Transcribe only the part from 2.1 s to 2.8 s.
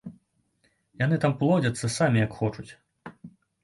як хочуць.